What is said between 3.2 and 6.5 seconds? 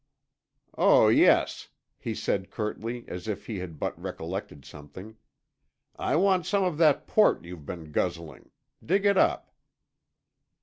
if he had but recollected something. "I want